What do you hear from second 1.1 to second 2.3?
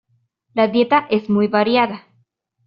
es muy variada.